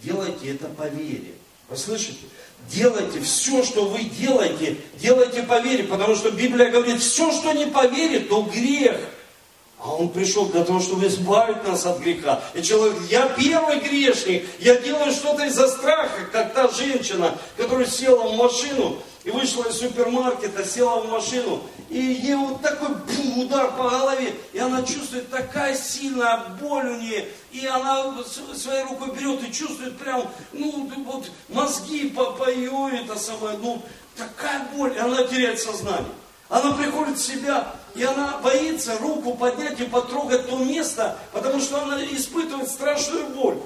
[0.03, 1.35] Делайте это по вере.
[1.69, 2.27] Вы слышите?
[2.69, 7.67] Делайте все, что вы делаете, делайте по вере, потому что Библия говорит, все, что не
[7.67, 8.99] по вере, то грех.
[9.79, 12.43] А он пришел для того, чтобы избавить нас от греха.
[12.55, 18.27] И человек, я первый грешник, я делаю что-то из-за страха, как та женщина, которая села
[18.27, 21.61] в машину, и вышла из супермаркета, села в машину,
[21.91, 26.97] и ей вот такой бум, удар по голове, и она чувствует такая сильная боль у
[26.97, 28.15] нее, и она
[28.55, 33.83] своей рукой берет и чувствует прям, ну, вот мозги по, по ее, это самое, ну,
[34.17, 36.13] такая боль, и она теряет сознание.
[36.49, 41.83] Она приходит в себя, и она боится руку поднять и потрогать то место, потому что
[41.83, 43.59] она испытывает страшную боль.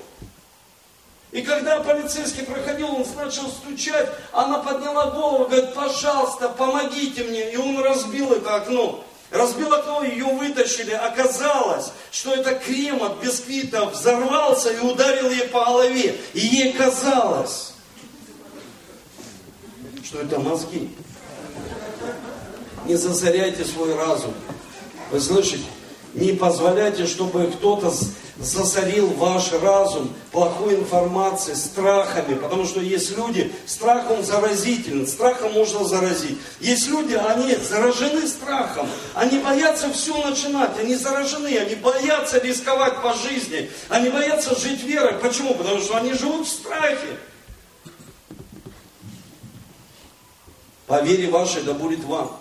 [1.33, 7.53] И когда полицейский проходил, он начал стучать, она подняла голову, говорит, пожалуйста, помогите мне.
[7.53, 9.05] И он разбил это окно.
[9.31, 10.91] Разбил окно, ее вытащили.
[10.91, 16.17] Оказалось, что это крем от бисквита взорвался и ударил ей по голове.
[16.35, 17.75] И ей казалось,
[20.05, 20.91] что это мозги.
[22.87, 24.35] Не засоряйте свой разум.
[25.13, 25.67] Вы слышите?
[26.15, 27.93] Не позволяйте, чтобы кто-то
[28.41, 35.85] засорил ваш разум плохой информацией, страхами, потому что есть люди, страх он заразителен, страхом можно
[35.85, 36.39] заразить.
[36.59, 43.13] Есть люди, они заражены страхом, они боятся все начинать, они заражены, они боятся рисковать по
[43.15, 45.15] жизни, они боятся жить верой.
[45.21, 45.55] Почему?
[45.55, 47.19] Потому что они живут в страхе.
[50.87, 52.41] По вере вашей да будет вам.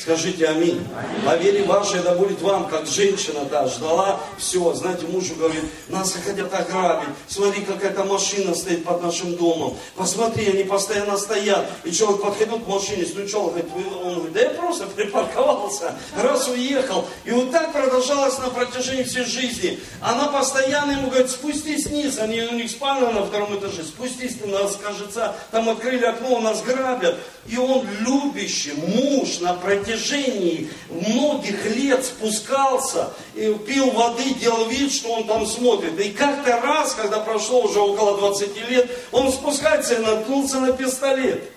[0.00, 0.86] Скажите аминь.
[1.24, 4.72] По вере вашей да будет вам, как женщина, да, ждала все.
[4.74, 7.08] Знаете, мужу говорит, нас хотят ограбить.
[7.28, 9.76] Смотри, какая-то машина стоит под нашим домом.
[9.96, 11.66] Посмотри, они постоянно стоят.
[11.84, 13.66] И человек подходил к машине, стучал, говорит,
[14.04, 17.06] он говорит, да я просто припарковался, раз уехал.
[17.24, 19.78] И вот так продолжалось на протяжении всей жизни.
[20.00, 22.18] Она постоянно ему говорит, спустись вниз.
[22.18, 23.82] Они, у них спальня на втором этаже.
[23.82, 27.16] Спустись, нас, кажется, там открыли окно, нас грабят.
[27.46, 35.12] И он любящий муж на протяжении многих лет спускался, и пил воды, делал вид, что
[35.12, 35.98] он там смотрит.
[36.00, 41.50] И как-то раз, когда прошло уже около 20 лет, он спускается и наткнулся на пистолет.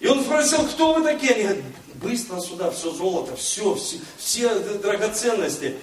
[0.00, 1.32] И он спросил, кто вы такие?
[1.32, 5.76] Они говорят, быстро сюда, все золото, все, все, все драгоценности.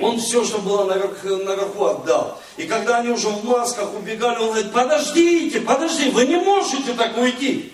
[0.00, 2.40] Он все, что было наверх, наверху, отдал.
[2.56, 7.16] И когда они уже в масках убегали, он говорит, подождите, подождите, вы не можете так
[7.16, 7.72] уйти.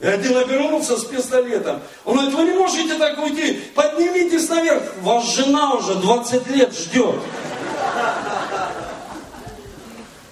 [0.00, 1.82] И один обернулся с пистолетом.
[2.06, 4.82] Он говорит, вы не можете так уйти, поднимитесь наверх.
[5.02, 7.16] Ваша жена уже 20 лет ждет.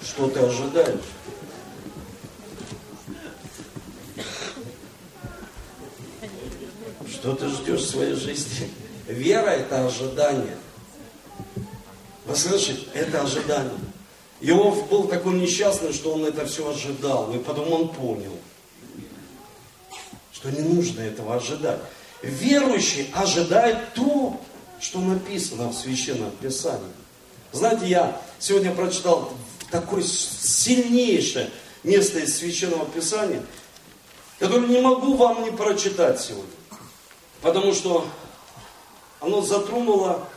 [0.03, 1.01] Что ты ожидаешь?
[7.11, 8.71] Что ты ждешь в своей жизни?
[9.07, 10.57] Вера– это ожидание.
[12.25, 12.87] Вы слышите?
[12.95, 13.79] Это ожидание.
[14.41, 17.31] Иов был такой несчастный, что он это все ожидал.
[17.35, 18.33] И потом он понял–
[20.39, 21.81] что не нужно этого ожидать.
[22.23, 24.41] Верующий ожидает то,
[24.81, 26.93] что написано в Священном Писании.
[27.51, 29.33] Знаете, я сегодня прочитал
[29.73, 31.51] такое сильнейшее
[31.83, 33.43] место из Священного Писания,
[34.39, 36.53] которое не могу вам не прочитать сегодня.
[37.41, 38.07] Потому что
[39.19, 40.29] оно затронуло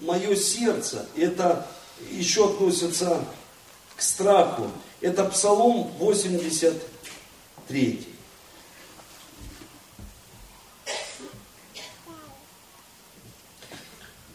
[0.00, 1.06] мое сердце.
[1.14, 1.68] Это
[2.10, 3.24] еще относится
[3.94, 4.72] к страху.
[5.00, 8.15] Это Псалом 83.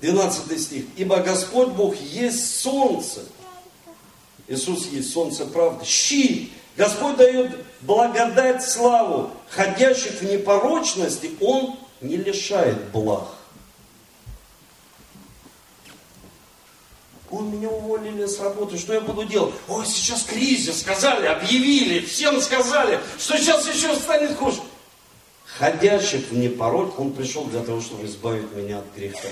[0.02, 0.86] 12 стих.
[0.98, 3.22] Ибо Господь Бог есть солнце.
[4.48, 5.86] Иисус есть солнце правды.
[5.86, 6.52] Щит.
[6.76, 9.32] Господь дает благодать, славу.
[9.50, 13.28] Ходящих в непорочности Он не лишает благ.
[17.30, 19.54] Он меня уволили с работы, что я буду делать?
[19.70, 24.60] Ой, сейчас кризис, сказали, объявили, всем сказали, что сейчас еще станет хуже.
[25.46, 29.30] Ходящих в непорочность, Он пришел для того, чтобы избавить меня от греха.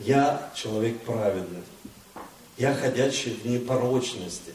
[0.00, 1.62] Я человек праведный.
[2.56, 4.52] Я ходячий в непорочности.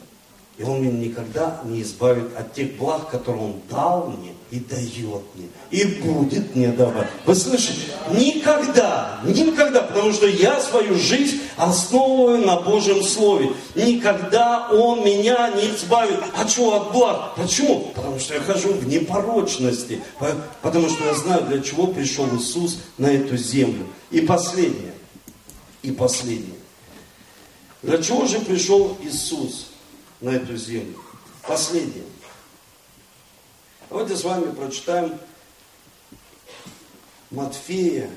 [0.56, 5.22] И Он меня никогда не избавит от тех благ, которые Он дал мне и дает
[5.34, 5.48] мне.
[5.72, 7.08] И будет мне давать.
[7.26, 7.80] Вы слышите?
[8.12, 13.50] Никогда, никогда, потому что я свою жизнь основываю на Божьем Слове.
[13.74, 16.20] Никогда Он меня не избавит.
[16.36, 17.34] А что от благ?
[17.34, 17.90] Почему?
[17.96, 20.00] Потому что я хожу в непорочности.
[20.62, 23.86] Потому что я знаю, для чего пришел Иисус на эту землю.
[24.12, 24.93] И последнее.
[25.84, 26.58] И последнее.
[27.82, 29.66] Для чего же пришел Иисус
[30.22, 30.98] на эту землю?
[31.46, 32.06] Последнее.
[33.90, 35.20] Давайте с вами прочитаем
[37.30, 38.10] Матфея,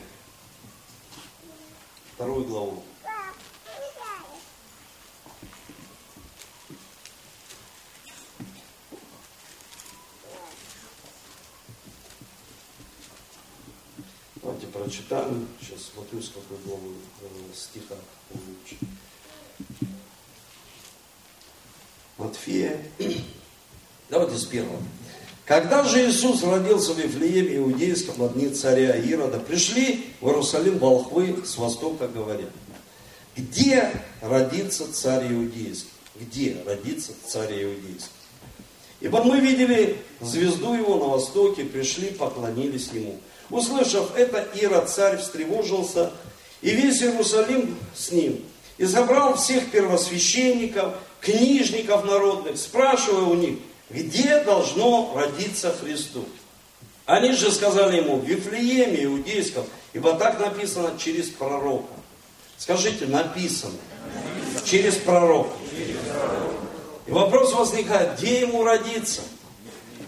[2.14, 2.84] вторую главу.
[14.42, 15.48] Давайте прочитаем.
[15.60, 17.96] Сейчас смотрю, с какой э, стиха
[18.32, 18.78] лучше.
[22.18, 22.82] Матфея.
[24.10, 24.82] Давайте с первого.
[25.46, 31.44] Когда же Иисус родился в Вифлееме Иудейском от дни царя Ирода, пришли в Иерусалим волхвы
[31.46, 32.50] с востока, говорят,
[33.36, 35.90] где родится царь Иудейский?
[36.20, 38.12] Где родится царь Иудейский?
[39.00, 43.20] Ибо мы видели звезду его на востоке, пришли, поклонились ему.
[43.50, 46.12] Услышав это, Ирод царь встревожился,
[46.62, 48.44] и весь Иерусалим с ним.
[48.78, 53.60] И забрал всех первосвященников, книжников народных, спрашивая у них,
[53.90, 56.26] где должно родиться Христу.
[57.06, 61.94] Они же сказали ему, в Вифлееме иудейском, ибо так написано через пророка.
[62.58, 63.78] Скажите, написано.
[64.66, 65.56] Через пророка.
[67.06, 69.22] И вопрос возникает, где ему родиться?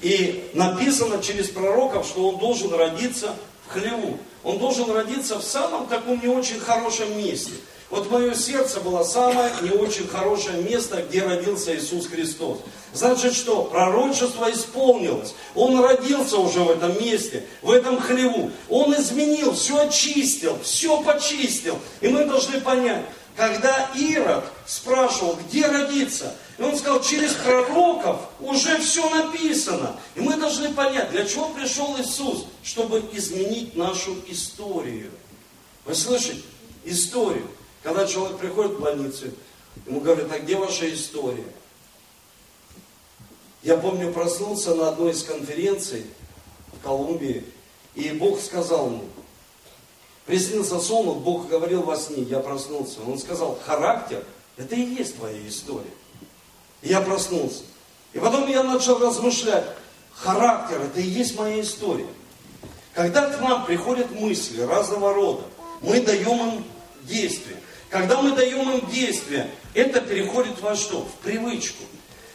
[0.01, 3.35] И написано через пророков, что он должен родиться
[3.67, 4.17] в хлеву.
[4.43, 7.51] Он должен родиться в самом таком не очень хорошем месте.
[7.89, 12.59] Вот мое сердце было самое не очень хорошее место, где родился Иисус Христос.
[12.93, 13.63] Значит что?
[13.63, 15.33] Пророчество исполнилось.
[15.55, 18.51] Он родился уже в этом месте, в этом хлеву.
[18.69, 21.79] Он изменил, все очистил, все почистил.
[22.01, 28.77] И мы должны понять, когда Ирод спрашивал, где родиться, и он сказал, через пророков уже
[28.79, 29.97] все написано.
[30.15, 35.09] И мы должны понять, для чего пришел Иисус, чтобы изменить нашу историю.
[35.85, 36.41] Вы слышите?
[36.83, 37.47] Историю.
[37.81, 39.27] Когда человек приходит в больницу,
[39.85, 41.45] ему говорят, а где ваша история?
[43.63, 46.05] Я помню, проснулся на одной из конференций
[46.73, 47.45] в Колумбии,
[47.95, 49.07] и Бог сказал мне,
[50.25, 52.99] приснился сон, Бог говорил во сне, я проснулся.
[53.07, 54.25] Он сказал, характер,
[54.57, 55.91] это и есть твоя история.
[56.81, 57.63] И я проснулся.
[58.13, 59.65] И потом я начал размышлять,
[60.13, 62.07] характер, это и есть моя история.
[62.93, 65.43] Когда к нам приходят мысли разного рода,
[65.81, 66.63] мы даем им
[67.03, 67.57] действие.
[67.89, 71.01] Когда мы даем им действие, это переходит во что?
[71.01, 71.83] В привычку.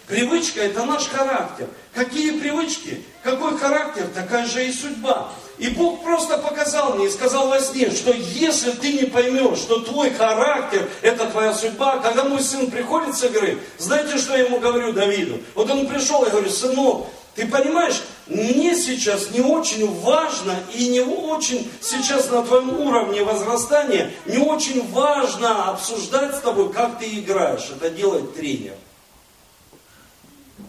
[0.06, 1.68] Привычка– это наш характер.
[1.94, 3.02] Какие привычки?
[3.22, 5.32] Какой характер, такая же и судьба.
[5.58, 9.80] И Бог просто показал мне и сказал во сне, что если ты не поймешь, что
[9.80, 14.58] твой характер– это твоя судьба, когда мой сын приходит с игры, знаете, что я ему
[14.58, 15.40] говорю Давиду?
[15.54, 21.00] Вот он пришел, я говорю, сынок, ты понимаешь, мне сейчас не очень важно и не
[21.00, 27.70] очень сейчас на твоем уровне возрастания, не очень важно обсуждать с тобой, как ты играешь.
[27.70, 28.74] Это делает тренер.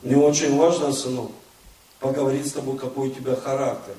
[0.04, 1.32] Мне очень важно, сынок,
[2.00, 3.96] поговорить с тобой, какой у тебя характер.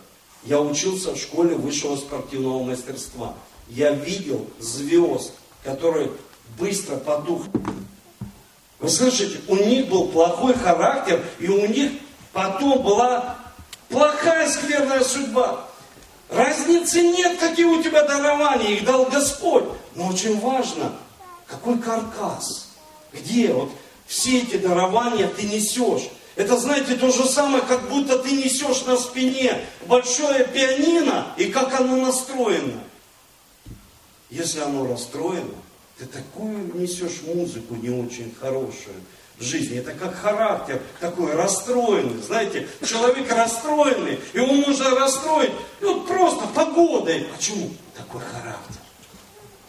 [0.47, 3.35] Я учился в школе высшего спортивного мастерства.
[3.69, 5.33] Я видел звезд,
[5.65, 6.13] которые
[6.57, 7.51] быстро потухли.
[8.79, 11.91] Вы слышите, у них был плохой характер, и у них
[12.33, 13.39] потом была
[13.89, 15.67] плохая скверная судьба.
[16.31, 19.65] Разницы нет, какие у тебя дарования, их дал Господь.
[19.97, 20.93] Но очень важно,
[21.49, 22.69] какой каркас.
[23.13, 23.71] Где вот
[24.07, 26.09] все эти дарования ты несешь.
[26.37, 31.81] Это, знаете, то же самое, как будто ты несешь на спине большое пианино, и как
[31.81, 32.79] оно настроено.
[34.29, 35.55] Если оно расстроено,
[35.99, 38.97] ты такую несешь музыку не очень хорошую
[39.39, 39.79] в жизни.
[39.79, 42.23] Это как характер такой расстроенный.
[42.23, 47.27] Знаете, человек расстроенный, его можно расстроить вот просто погодой.
[47.35, 47.71] Почему?
[47.97, 48.86] Такой характер.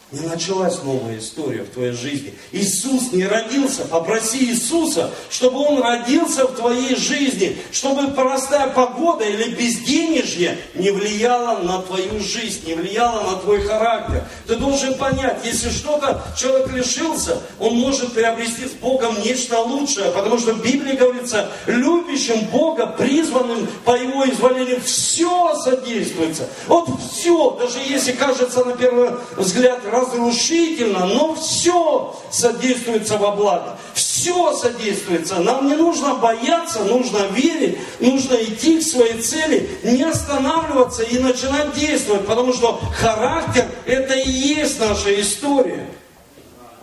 [0.09, 2.33] Не началась новая история в твоей жизни.
[2.53, 3.83] Иисус не родился.
[3.83, 11.59] Попроси Иисуса, чтобы Он родился в твоей жизни, чтобы простая погода или безденежье не влияло
[11.59, 14.23] на твою жизнь, не влияло на твой характер.
[14.47, 20.39] Ты должен понять, если что-то человек лишился, он может приобрести с Богом нечто лучшее, потому
[20.39, 26.47] что в Библии говорится, любящим Бога, призванным по Его изволению, все содействуется.
[26.67, 33.77] Вот все, даже если кажется на первый взгляд разрушительно, но все содействуется во благо.
[33.93, 35.39] Все содействуется.
[35.39, 41.73] Нам не нужно бояться, нужно верить, нужно идти к своей цели, не останавливаться и начинать
[41.73, 45.87] действовать, потому что характер– это и есть наша история.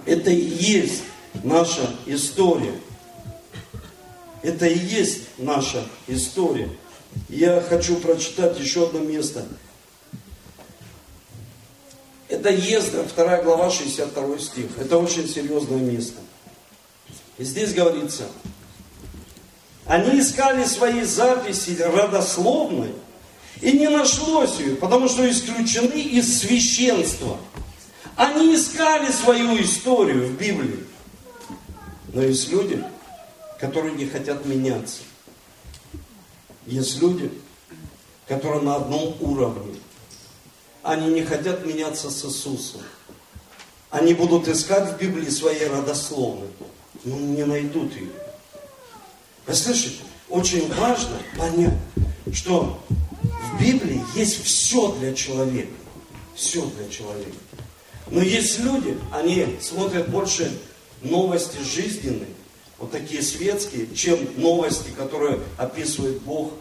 [0.07, 1.03] Это и есть
[1.43, 2.75] наша история.
[4.43, 6.69] Это и есть наша история.
[7.29, 9.47] Я хочу прочитать еще одно место–
[12.29, 14.67] это Ездра, 2 глава, 62 стих.
[14.79, 16.21] Это очень серьезное место.
[17.39, 18.25] И здесь говорится,
[19.87, 22.95] они искали свои записи родословной,
[23.61, 27.39] и не нашлось ее, потому что исключены из священства.
[28.17, 30.85] Они искали свою историю в Библии.
[32.13, 32.83] Но есть люди,
[33.59, 35.01] которые не хотят меняться.
[36.67, 37.31] Есть люди,
[38.29, 39.75] которые на одном уровне.
[40.85, 42.83] Они не хотят меняться с Иисусом.
[43.89, 46.49] Они будут искать в Библии своей родословной,
[47.05, 48.11] но не найдут ее.
[49.47, 50.03] Вы слышите?
[50.29, 51.79] Очень важно понять,
[52.35, 52.79] что
[53.25, 55.73] в Библии есть все для человека.
[56.35, 57.37] Все для человека.
[58.11, 60.53] Но есть люди, они смотрят больше
[61.01, 62.29] новости жизненные,
[62.79, 66.53] вот такие светские, чем новости, которые описывает Бог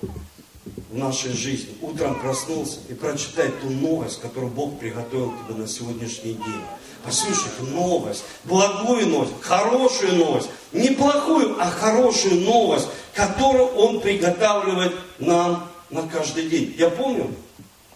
[0.94, 1.76] в нашей жизни.
[1.82, 6.62] Утром проснулся и прочитай ту новость, которую Бог приготовил тебе на сегодняшний день.
[7.04, 15.68] Послушай новость, благую новость, хорошую новость, не плохую, а хорошую новость, которую Он приготавливает нам
[15.89, 16.76] на каждый день.
[16.78, 17.34] Я помню,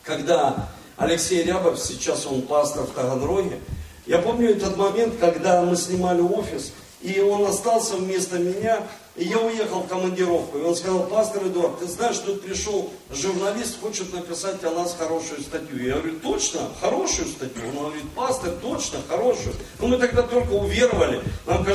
[0.01, 3.59] когда Алексей Рябов, сейчас он пастор в Таганроге,
[4.07, 8.81] я помню этот момент, когда мы снимали офис, и он остался вместо меня,
[9.17, 13.81] И я уехал в командировку, и он сказал, пастор Эдуард, ты знаешь, тут пришел журналист,
[13.81, 15.83] хочет написать о нас хорошую статью.
[15.83, 17.63] Я говорю, точно, хорошую статью?
[17.69, 19.55] Он говорит, пастор, точно, хорошую.
[19.79, 21.65] Ну, мы тогда только уверовали, нам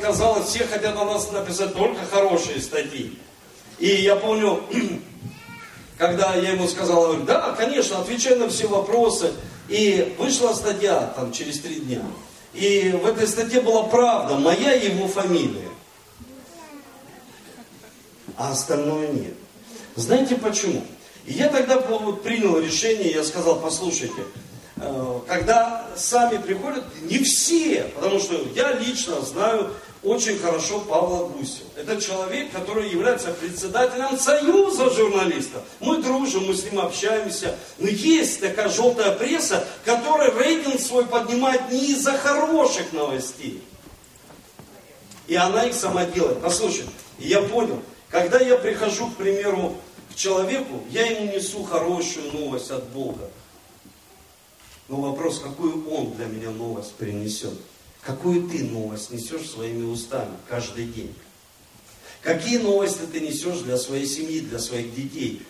[0.00, 3.18] казалось, все хотят о нас написать только хорошие статьи.
[3.80, 4.62] И я помню,
[5.98, 9.32] когда я ему сказал, говорю, да, конечно, отвечай на все вопросы.
[9.68, 12.02] И вышла статья там через три дня.
[12.54, 15.71] И в этой статье была правда, моя его фамилия
[18.36, 19.34] а остальное нет.
[19.96, 20.84] Знаете почему?
[21.26, 24.22] И я тогда принял решение, я сказал, послушайте,
[24.76, 29.72] э, когда сами приходят, не все, потому что я лично знаю
[30.02, 31.68] очень хорошо Павла Гусева.
[31.76, 35.62] Это человек, который является председателем Союза журналистов.
[35.78, 37.54] Мы дружим, мы с ним общаемся.
[37.78, 43.62] Но есть такая желтая пресса, которая рейтинг свой поднимает не из-за хороших новостей.
[45.28, 46.42] И она их сама делает.
[46.42, 47.80] Послушайте, я понял,
[48.12, 49.74] когда я прихожу, к примеру,
[50.12, 53.30] к человеку, я ему несу хорошую новость от Бога.
[54.88, 57.54] Но вопрос, какую он для меня новость принесет?
[58.02, 61.14] Какую ты новость несешь своими устами каждый день?
[62.20, 65.42] Какие новости ты несешь для своей семьи, для своих детей?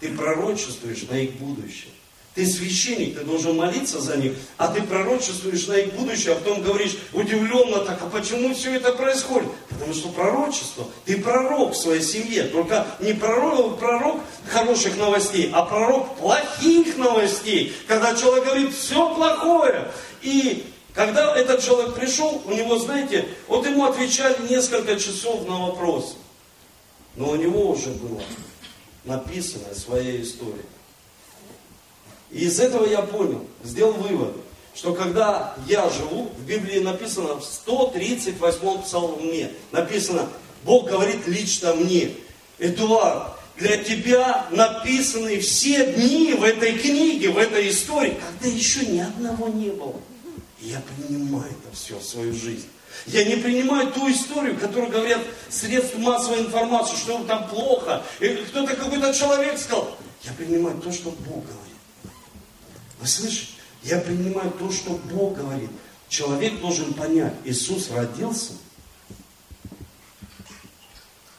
[0.00, 1.92] Ты пророчествуешь на их будущее.
[2.34, 6.62] Ты священник, ты должен молиться за них, а ты пророчествуешь на их будущее, а потом
[6.62, 9.50] говоришь удивленно так, а почему все это происходит?
[9.68, 15.66] Потому что пророчество, ты пророк в своей семье, только не пророк, пророк хороших новостей, а
[15.66, 19.90] пророк плохих новостей, когда человек говорит все плохое.
[20.22, 20.64] И
[20.94, 26.14] когда этот человек пришел, у него, знаете, вот ему отвечали несколько часов на вопросы,
[27.16, 28.22] но у него уже было
[29.04, 30.64] написано своя история.
[32.32, 34.34] И из этого я понял, сделал вывод,
[34.74, 40.28] что когда я живу, в Библии написано в 138 псалме, написано,
[40.64, 42.12] Бог говорит лично мне,
[42.58, 49.00] Эдуард, для тебя написаны все дни в этой книге, в этой истории, когда еще ни
[49.00, 50.00] одного не было.
[50.60, 52.66] Я принимаю это все в свою жизнь.
[53.06, 55.20] Я не принимаю ту историю, которую говорят
[55.50, 58.02] средства массовой информации, что там плохо.
[58.18, 59.96] Кто-то какой-то человек сказал.
[60.22, 61.61] Я принимаю то, что Бог говорит.
[63.02, 63.48] Вы слышите?
[63.82, 65.70] Я принимаю то, что Бог говорит.
[66.08, 68.52] Человек должен понять, Иисус родился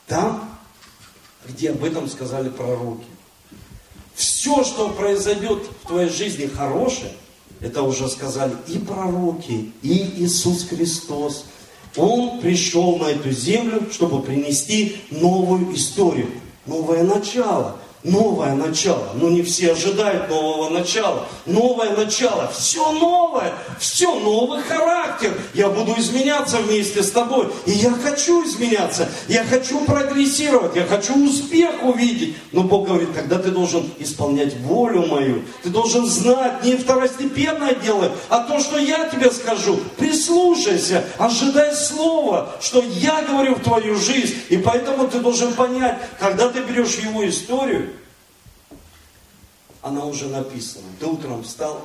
[0.08, 0.60] там,
[1.48, 3.06] где об этом сказали пророки.
[4.14, 7.14] Все, что произойдет в твоей жизни хорошее,
[7.62, 11.46] это уже сказали и пророки, и Иисус Христос.
[11.96, 16.30] Он пришел на эту землю, чтобы принести новую историю,
[16.66, 19.10] новое начало новое начало.
[19.16, 21.26] Но не все ожидают нового начала.
[21.46, 25.34] Новое начало, все новое, все новый характер.
[25.54, 27.48] Я буду изменяться вместе с тобой.
[27.66, 32.36] И я хочу изменяться, я хочу прогрессировать, я хочу успех увидеть.
[32.52, 35.44] Но Бог говорит, тогда ты должен исполнять волю мою.
[35.64, 39.80] Ты должен знать не второстепенное дело, а то, что я тебе скажу.
[39.98, 44.36] Прислушайся, ожидай слова, что я говорю в твою жизнь.
[44.50, 47.93] И поэтому ты должен понять, когда ты берешь его историю,
[49.84, 50.86] она уже написана.
[51.00, 51.82] Ты утром встал,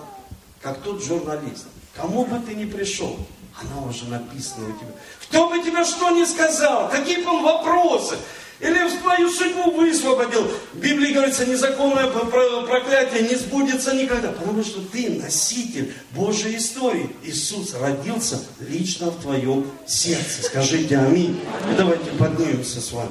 [0.62, 1.66] как тот журналист.
[1.94, 3.18] Кому бы ты ни пришел,
[3.60, 4.92] она уже написана у тебя.
[5.22, 8.16] Кто бы тебе что ни сказал, какие бы он вопросы,
[8.60, 10.50] или в твою судьбу высвободил.
[10.72, 14.32] В Библии говорится, незаконное проклятие не сбудется никогда.
[14.32, 17.14] Потому что ты носитель Божьей истории.
[17.22, 20.42] Иисус родился лично в твоем сердце.
[20.42, 21.40] Скажите аминь.
[21.70, 23.10] И давайте поднимемся с вами.